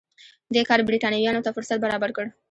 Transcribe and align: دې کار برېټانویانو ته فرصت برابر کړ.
دې 0.53 0.61
کار 0.69 0.79
برېټانویانو 0.87 1.45
ته 1.45 1.49
فرصت 1.55 1.77
برابر 1.85 2.09
کړ. 2.17 2.25